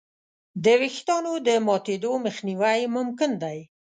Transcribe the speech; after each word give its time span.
د 0.63 0.65
وېښتیانو 0.81 1.33
د 1.47 1.49
ماتېدو 1.67 2.11
مخنیوی 2.25 2.79
ممکن 2.95 3.31
دی. 3.43 3.57